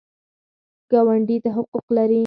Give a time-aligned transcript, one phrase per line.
[0.91, 2.19] ګاونډي څه حقوق لري؟